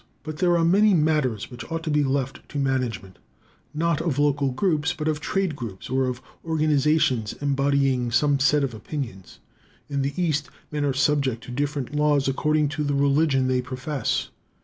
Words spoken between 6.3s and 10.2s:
organizations embodying some set of opinions. In the